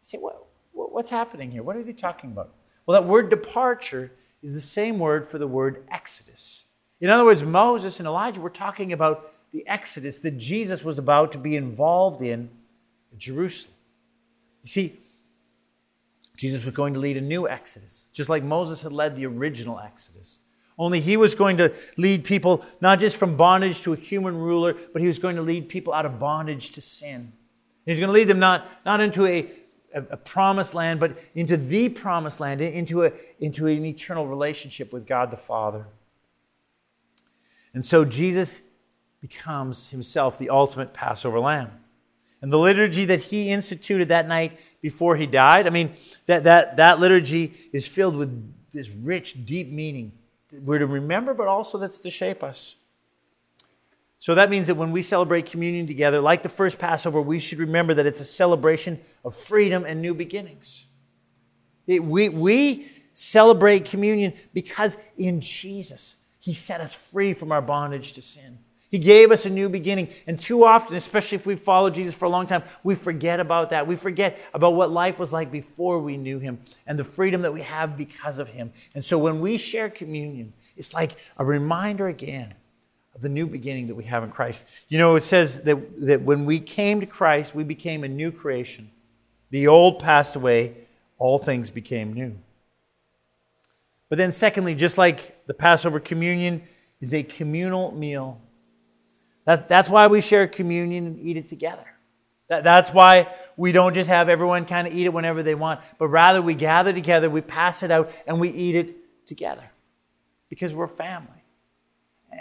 [0.03, 1.62] You say, what, what's happening here?
[1.62, 2.53] What are they talking about?
[2.87, 6.64] Well, that word departure is the same word for the word exodus.
[7.01, 11.33] In other words, Moses and Elijah were talking about the exodus that Jesus was about
[11.33, 12.51] to be involved in
[13.16, 13.75] Jerusalem.
[14.62, 14.99] You see,
[16.37, 19.79] Jesus was going to lead a new exodus, just like Moses had led the original
[19.79, 20.38] exodus.
[20.77, 24.75] Only he was going to lead people not just from bondage to a human ruler,
[24.92, 27.33] but he was going to lead people out of bondage to sin.
[27.87, 29.49] He was going to lead them not, not into a,
[29.95, 34.93] a, a promised land, but into the promised land, into, a, into an eternal relationship
[34.93, 35.87] with God the Father.
[37.73, 38.61] And so Jesus
[39.21, 41.71] becomes himself the ultimate Passover lamb.
[42.43, 45.95] And the liturgy that he instituted that night before he died, I mean,
[46.27, 50.13] that, that, that liturgy is filled with this rich, deep meaning.
[50.61, 52.77] We're to remember, but also that's to shape us.
[54.25, 57.59] So that means that when we celebrate communion together, like the first Passover, we should
[57.59, 60.87] remember that it's a celebration of freedom and new beginnings.
[61.87, 68.15] It, we, we celebrate communion because in Jesus, He set us free from our bondage
[68.15, 68.61] to sin.
[68.91, 70.09] He gave us a new beginning.
[70.27, 73.69] And too often, especially if we've followed Jesus for a long time, we forget about
[73.71, 73.87] that.
[73.87, 77.53] We forget about what life was like before we knew Him and the freedom that
[77.53, 78.73] we have because of Him.
[78.95, 82.55] And so when we share communion, it's like a reminder again
[83.14, 84.64] of the new beginning that we have in Christ.
[84.88, 88.33] You know, it says that, that when we came to Christ, we became a new
[88.33, 88.90] creation.
[89.50, 90.74] The old passed away,
[91.18, 92.37] all things became new.
[94.09, 96.62] But then, secondly, just like the Passover communion
[97.00, 98.40] is a communal meal,
[99.44, 101.85] that, that's why we share communion and eat it together.
[102.48, 105.81] That, that's why we don't just have everyone kind of eat it whenever they want,
[105.98, 109.70] but rather we gather together, we pass it out, and we eat it together
[110.48, 111.44] because we're family.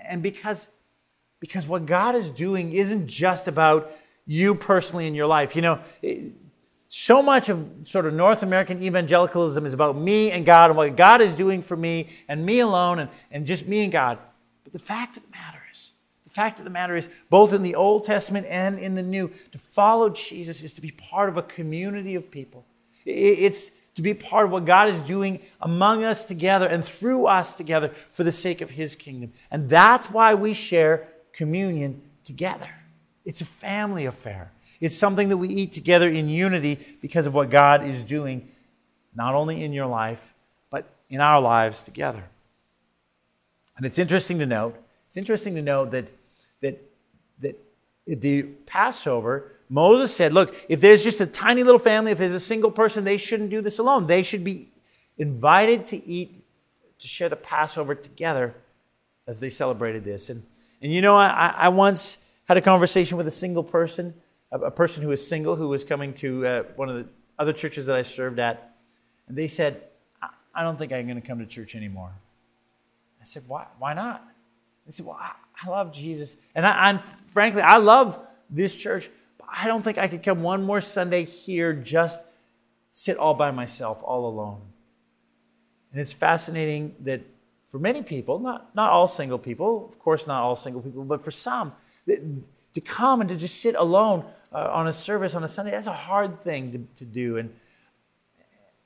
[0.05, 0.67] And because,
[1.39, 3.91] because what God is doing isn't just about
[4.25, 5.55] you personally in your life.
[5.55, 5.79] You know,
[6.87, 10.95] so much of sort of North American evangelicalism is about me and God and what
[10.95, 14.19] God is doing for me and me alone and, and just me and God.
[14.63, 15.91] But the fact of the matter is,
[16.23, 19.31] the fact of the matter is, both in the Old Testament and in the New,
[19.51, 22.65] to follow Jesus is to be part of a community of people.
[23.05, 27.53] It's to be part of what God is doing among us together and through us
[27.53, 29.33] together for the sake of His kingdom.
[29.51, 32.69] And that's why we share communion together.
[33.25, 34.51] It's a family affair.
[34.79, 38.49] It's something that we eat together in unity because of what God is doing,
[39.15, 40.33] not only in your life,
[40.69, 42.23] but in our lives together.
[43.77, 44.75] And it's interesting to note,
[45.07, 46.07] it's interesting to note that,
[46.61, 46.81] that,
[47.39, 47.57] that
[48.05, 52.39] the Passover Moses said, Look, if there's just a tiny little family, if there's a
[52.39, 54.07] single person, they shouldn't do this alone.
[54.07, 54.71] They should be
[55.17, 56.43] invited to eat,
[56.99, 58.55] to share the Passover together
[59.27, 60.29] as they celebrated this.
[60.29, 60.43] And,
[60.81, 64.13] and you know, I, I once had a conversation with a single person,
[64.51, 67.07] a, a person who was single, who was coming to uh, one of the
[67.39, 68.75] other churches that I served at.
[69.27, 69.83] And they said,
[70.21, 72.11] I, I don't think I'm going to come to church anymore.
[73.21, 74.23] I said, Why, why not?
[74.85, 75.31] They said, Well, I,
[75.63, 76.35] I love Jesus.
[76.55, 79.09] And I, I'm, frankly, I love this church.
[79.55, 82.19] I don't think I could come one more Sunday here, just
[82.91, 84.61] sit all by myself, all alone.
[85.91, 87.21] And it's fascinating that
[87.65, 91.23] for many people, not, not all single people, of course, not all single people, but
[91.23, 91.73] for some,
[92.07, 95.87] to come and to just sit alone uh, on a service on a Sunday, that's
[95.87, 97.37] a hard thing to, to do.
[97.37, 97.53] And,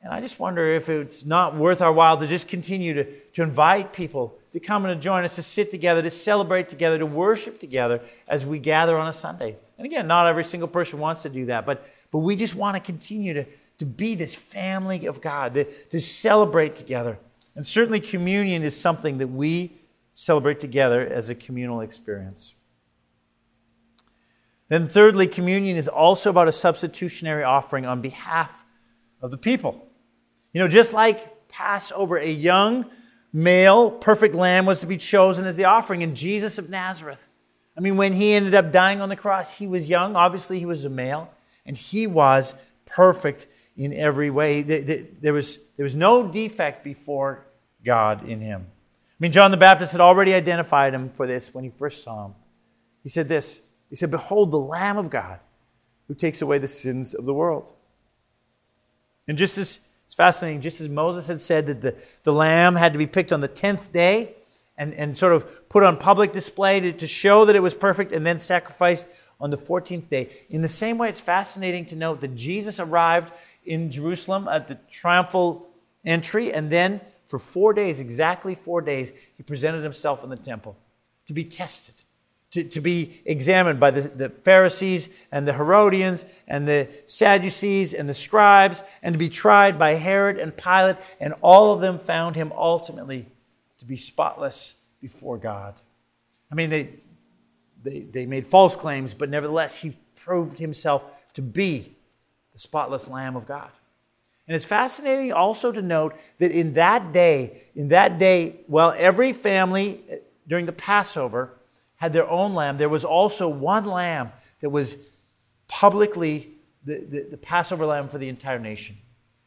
[0.01, 3.03] And I just wonder if it's not worth our while to just continue to,
[3.35, 6.97] to invite people to come and to join us, to sit together, to celebrate together,
[6.97, 9.55] to worship together as we gather on a Sunday.
[9.77, 12.75] And again, not every single person wants to do that, but, but we just want
[12.75, 13.45] to continue to,
[13.79, 17.19] to be this family of God, to, to celebrate together.
[17.55, 19.73] And certainly, communion is something that we
[20.13, 22.53] celebrate together as a communal experience.
[24.69, 28.65] Then, thirdly, communion is also about a substitutionary offering on behalf
[29.21, 29.87] of the people.
[30.53, 32.85] You know, just like Passover, a young
[33.33, 37.21] male, perfect lamb was to be chosen as the offering, and Jesus of Nazareth.
[37.77, 40.15] I mean, when he ended up dying on the cross, he was young.
[40.15, 41.31] Obviously, he was a male,
[41.65, 42.53] and he was
[42.85, 44.63] perfect in every way.
[44.63, 47.45] There was, there was no defect before
[47.85, 48.65] God in him.
[48.67, 52.25] I mean, John the Baptist had already identified him for this when he first saw
[52.25, 52.35] him.
[53.03, 53.59] He said this
[53.89, 55.39] He said, Behold, the Lamb of God
[56.07, 57.73] who takes away the sins of the world.
[59.27, 61.93] And just as it's fascinating, just as Moses had said that the,
[62.23, 64.35] the lamb had to be picked on the 10th day
[64.77, 68.13] and, and sort of put on public display to, to show that it was perfect
[68.13, 69.05] and then sacrificed
[69.41, 70.29] on the 14th day.
[70.49, 73.33] In the same way, it's fascinating to note that Jesus arrived
[73.65, 75.67] in Jerusalem at the triumphal
[76.05, 80.77] entry, and then for four days, exactly four days, he presented himself in the temple
[81.25, 81.95] to be tested
[82.51, 88.07] to, to be examined by the, the Pharisees and the Herodians and the Sadducees and
[88.07, 92.35] the scribes and to be tried by Herod and Pilate, and all of them found
[92.35, 93.27] him ultimately
[93.79, 95.75] to be spotless before God.
[96.51, 96.89] I mean, they,
[97.83, 101.95] they, they made false claims, but nevertheless, he proved himself to be
[102.53, 103.69] the spotless Lamb of God.
[104.47, 109.33] And it's fascinating also to note that in that day, in that day, well, every
[109.33, 110.01] family
[110.47, 111.56] during the Passover
[111.97, 114.31] had their own lamb, there was also one lamb
[114.61, 114.95] that was
[115.67, 116.51] publicly
[116.85, 118.97] the, the, the, Passover lamb for the entire nation.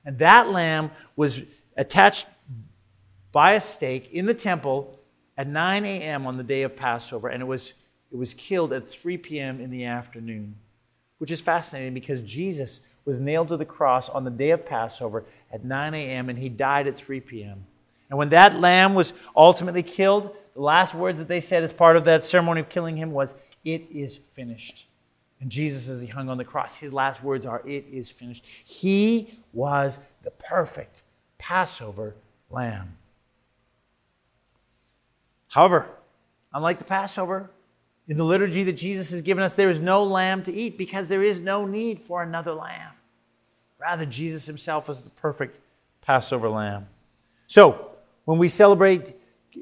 [0.05, 1.41] And that lamb was
[1.77, 2.27] attached
[3.33, 4.99] by a stake in the temple
[5.39, 6.27] at 9 a.m.
[6.27, 7.73] on the day of Passover, and it was,
[8.13, 9.61] it was killed at 3 p.m.
[9.61, 10.57] in the afternoon,
[11.19, 15.25] which is fascinating because Jesus was nailed to the cross on the day of Passover
[15.51, 17.65] at 9 a.m., and he died at 3 p.m.
[18.11, 21.97] And when that lamb was ultimately killed, the last words that they said as part
[21.97, 24.87] of that ceremony of killing him was, It is finished.
[25.41, 28.45] And Jesus, as he hung on the cross, his last words are, It is finished.
[28.65, 31.05] He was the perfect
[31.39, 32.17] Passover
[32.51, 32.97] lamb.
[35.49, 35.87] However,
[36.53, 37.51] unlike the Passover,
[38.09, 41.07] in the liturgy that Jesus has given us, there is no lamb to eat because
[41.07, 42.91] there is no need for another lamb.
[43.79, 45.59] Rather, Jesus himself is the perfect
[46.01, 46.89] Passover lamb.
[47.47, 47.90] So,
[48.25, 49.17] when we celebrate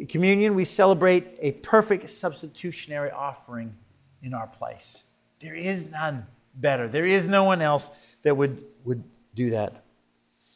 [0.09, 3.75] communion, we celebrate a perfect substitutionary offering
[4.23, 5.03] in our place.
[5.41, 6.89] There is none better.
[6.89, 7.91] There is no one else
[8.23, 9.03] that would, would
[9.35, 9.85] do that.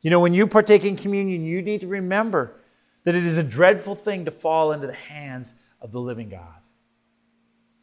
[0.02, 2.56] You know, when you partake in communion, you need to remember
[3.04, 6.60] that it is a dreadful thing to fall into the hands of the living God.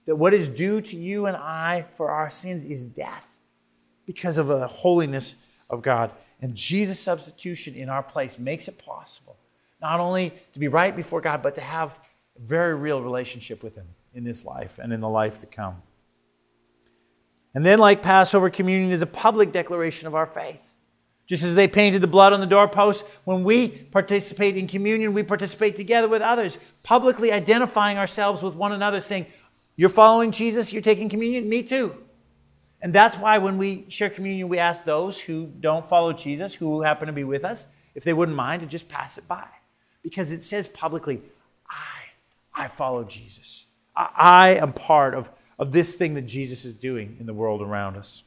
[0.06, 3.26] That what is due to you and I for our sins is death
[4.06, 5.36] because of the holiness
[5.70, 6.12] of God.
[6.42, 9.39] And Jesus' substitution in our place makes it possible
[9.82, 11.98] not only to be right before God, but to have
[12.38, 15.82] a very real relationship with Him in this life and in the life to come.
[17.54, 20.62] And then, like Passover communion, is a public declaration of our faith.
[21.26, 25.24] Just as they painted the blood on the doorpost, when we participate in communion, we
[25.24, 29.28] participate together with others, publicly identifying ourselves with one another, saying,
[29.76, 31.96] You're following Jesus, you're taking communion, me too.
[32.82, 36.82] And that's why when we share communion, we ask those who don't follow Jesus, who
[36.82, 39.46] happen to be with us, if they wouldn't mind to just pass it by
[40.02, 41.22] because it says publicly,
[41.70, 43.66] I, I follow Jesus.
[43.96, 47.62] I, I am part of, of this thing that Jesus is doing in the world
[47.62, 48.24] around us.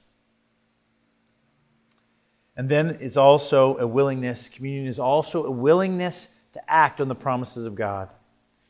[2.57, 7.15] And then it's also a willingness, communion is also a willingness to act on the
[7.15, 8.11] promises of God.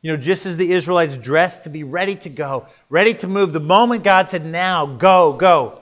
[0.02, 3.52] You know, just as the Israelites dressed to be ready to go, ready to move,
[3.52, 5.80] the moment God said, now, go, go.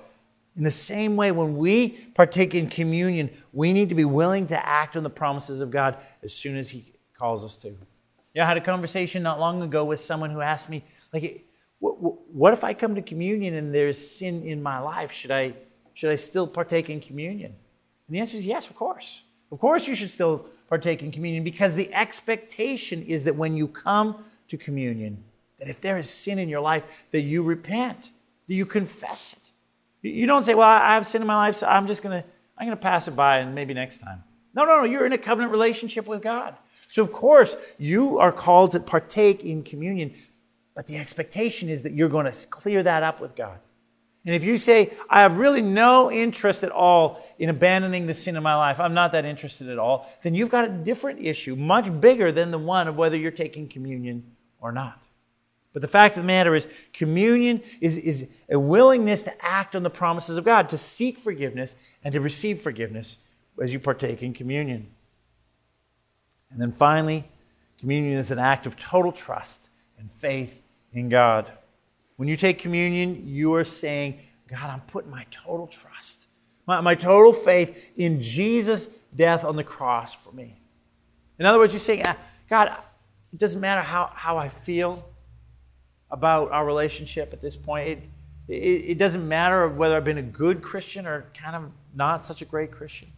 [0.57, 4.67] In the same way, when we partake in communion, we need to be willing to
[4.67, 6.90] act on the promises of God as soon as He
[7.21, 7.69] calls us to.
[7.69, 7.77] You
[8.35, 10.83] know, I had a conversation not long ago with someone who asked me,
[11.13, 11.45] like,
[11.79, 15.13] what if I come to communion and there's sin in my life?
[15.13, 15.55] Should I,
[15.95, 17.53] should I still partake in communion?
[18.07, 19.23] And the answer is yes, of course.
[19.53, 23.69] Of course, you should still partake in communion because the expectation is that when you
[23.69, 25.23] come to communion,
[25.59, 28.11] that if there is sin in your life, that you repent,
[28.49, 30.09] that you confess it.
[30.09, 32.25] You don't say, "Well, I have sin in my life, so I'm just gonna
[32.57, 34.23] I'm gonna pass it by and maybe next time."
[34.55, 34.85] No, no, no.
[34.85, 36.57] You're in a covenant relationship with God.
[36.91, 40.15] So, of course, you are called to partake in communion,
[40.75, 43.59] but the expectation is that you're going to clear that up with God.
[44.27, 48.37] And if you say, I have really no interest at all in abandoning the sin
[48.37, 51.57] in my life, I'm not that interested at all, then you've got a different issue,
[51.57, 54.25] much bigger than the one of whether you're taking communion
[54.61, 55.09] or not.
[55.73, 59.85] But the fact of the matter is, communion is, is a willingness to act on
[59.85, 63.17] the promises of God, to seek forgiveness and to receive forgiveness
[63.63, 64.89] as you partake in communion.
[66.51, 67.29] And then finally,
[67.79, 70.61] communion is an act of total trust and faith
[70.93, 71.51] in God.
[72.17, 76.27] When you take communion, you are saying, God, I'm putting my total trust,
[76.67, 80.61] my, my total faith in Jesus' death on the cross for me.
[81.39, 82.17] In other words, you're saying, ah,
[82.49, 82.77] God,
[83.33, 85.05] it doesn't matter how, how I feel
[86.11, 87.89] about our relationship at this point.
[87.89, 88.03] It,
[88.49, 88.55] it,
[88.91, 92.45] it, doesn't matter whether I've been a good Christian or kind of not such a
[92.45, 93.09] great Christian.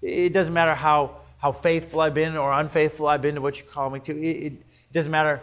[0.00, 3.64] It doesn't matter how, how faithful I've been or unfaithful I've been to what you
[3.64, 4.16] call me to.
[4.16, 4.62] It, it
[4.92, 5.40] doesn't matter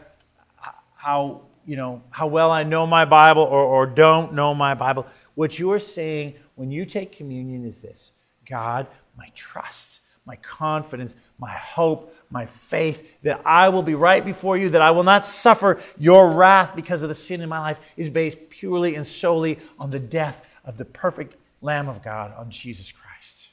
[0.96, 5.08] how, you know, how well I know my Bible or, or don't know my Bible.
[5.36, 8.14] What you're saying when you take communion is this
[8.46, 8.88] God,
[9.18, 14.70] my trust my confidence, my hope, my faith that I will be right before you,
[14.72, 18.10] that I will not suffer your wrath because of the sin in my life is
[18.10, 22.92] based purely and solely on the death of the perfect Lamb of God, on Jesus
[22.92, 23.48] Christ.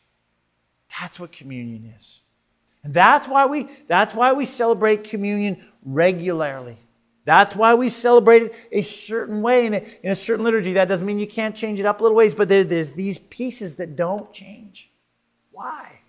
[1.01, 2.21] That's what communion is.
[2.85, 6.77] And that's why we, that's why we celebrate communion regularly.
[7.25, 10.75] That's why we celebrate it a certain way in a, in a certain liturgy.
[10.75, 13.19] That doesn't mean you can't change it up a little ways, but there, there's these
[13.19, 14.91] pieces that don't change.
[15.51, 16.01] Why?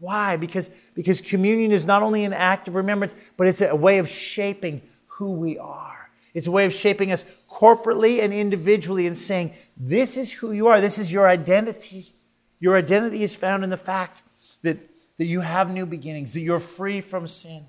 [0.00, 0.36] Why?
[0.36, 4.08] Because, because communion is not only an act of remembrance, but it's a way of
[4.08, 6.10] shaping who we are.
[6.34, 10.66] It's a way of shaping us corporately and individually and saying, this is who you
[10.66, 10.80] are.
[10.80, 12.14] This is your identity.
[12.58, 14.22] Your identity is found in the fact
[14.62, 14.78] that,
[15.20, 17.66] that you have new beginnings, that you're free from sin.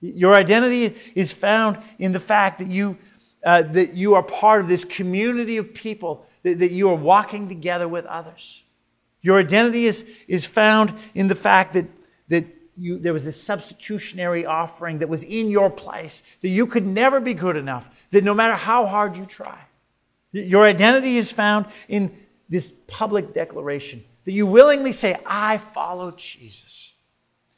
[0.00, 2.96] Your identity is found in the fact that you,
[3.44, 7.50] uh, that you are part of this community of people, that, that you are walking
[7.50, 8.62] together with others.
[9.20, 11.84] Your identity is, is found in the fact that,
[12.28, 12.46] that
[12.78, 17.20] you, there was a substitutionary offering that was in your place, that you could never
[17.20, 19.58] be good enough, that no matter how hard you try.
[20.32, 22.10] Your identity is found in
[22.48, 26.94] this public declaration that you willingly say, I follow Jesus.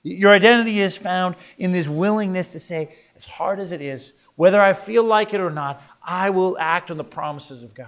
[0.03, 4.61] Your identity is found in this willingness to say, as hard as it is, whether
[4.61, 7.87] I feel like it or not, I will act on the promises of God.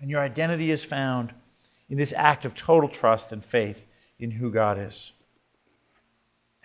[0.00, 1.34] And your identity is found
[1.90, 3.86] in this act of total trust and faith
[4.18, 5.12] in who God is.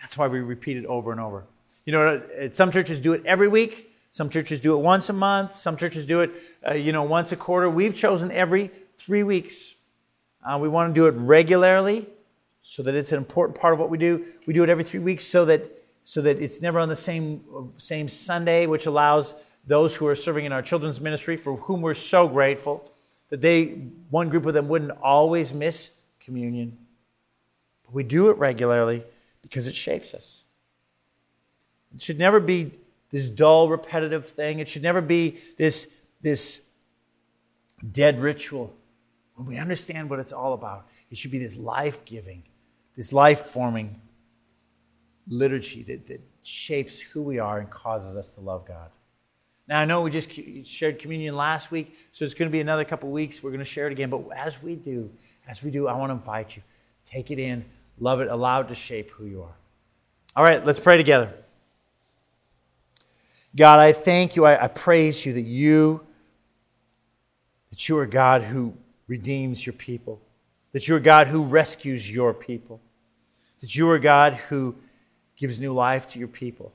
[0.00, 1.44] That's why we repeat it over and over.
[1.84, 3.92] You know, some churches do it every week.
[4.10, 5.56] Some churches do it once a month.
[5.56, 6.30] Some churches do it,
[6.66, 7.68] uh, you know, once a quarter.
[7.68, 9.74] We've chosen every three weeks.
[10.46, 12.06] Uh, we want to do it regularly
[12.60, 14.24] so that it's an important part of what we do.
[14.46, 15.72] We do it every three weeks so that
[16.04, 19.34] so that it's never on the same same Sunday, which allows
[19.66, 22.88] those who are serving in our children's ministry, for whom we're so grateful,
[23.30, 23.64] that they,
[24.10, 25.90] one group of them wouldn't always miss
[26.20, 26.78] communion.
[27.84, 29.02] But we do it regularly
[29.42, 30.44] because it shapes us.
[31.94, 32.70] It should never be
[33.10, 34.60] this dull, repetitive thing.
[34.60, 35.88] It should never be this,
[36.20, 36.60] this
[37.90, 38.74] dead ritual.
[39.36, 42.42] When we understand what it's all about, it should be this life giving,
[42.94, 44.00] this life forming
[45.28, 48.90] liturgy that, that shapes who we are and causes us to love God.
[49.68, 50.30] Now, I know we just
[50.64, 53.42] shared communion last week, so it's going to be another couple weeks.
[53.42, 54.10] We're going to share it again.
[54.10, 55.10] But as we do,
[55.48, 56.62] as we do, I want to invite you.
[57.04, 57.64] Take it in,
[57.98, 59.56] love it, allow it to shape who you are.
[60.36, 61.32] All right, let's pray together.
[63.56, 64.44] God, I thank you.
[64.44, 66.06] I, I praise you that you,
[67.70, 68.74] that you are God who
[69.06, 70.20] redeems your people,
[70.72, 72.80] that you are God who rescues your people,
[73.60, 74.76] that you are God who
[75.36, 76.72] gives new life to your people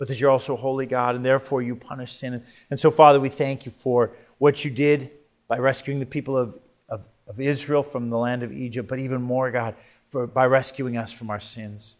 [0.00, 2.42] but that you're also holy God, and therefore you punish sin.
[2.70, 5.10] And so, Father, we thank you for what you did
[5.46, 6.58] by rescuing the people of,
[6.88, 9.74] of, of Israel from the land of Egypt, but even more, God,
[10.08, 11.96] for, by rescuing us from our sins.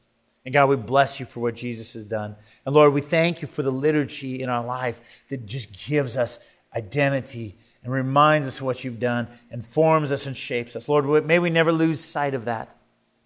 [0.46, 2.36] And God, we bless you for what Jesus has done.
[2.64, 6.38] And Lord, we thank you for the liturgy in our life that just gives us
[6.74, 10.88] identity and reminds us of what you've done and forms us and shapes us.
[10.88, 12.76] Lord, may we never lose sight of that.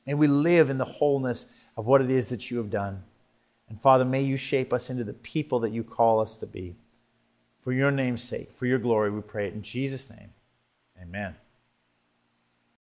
[0.07, 1.46] May we live in the wholeness
[1.76, 3.02] of what it is that you have done.
[3.68, 6.76] And Father, may you shape us into the people that you call us to be.
[7.59, 10.30] For your name's sake, for your glory, we pray it in Jesus' name.
[11.00, 11.34] Amen.